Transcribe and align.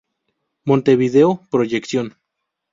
Montevideo, 0.65 1.45
Proyección. 1.51 2.17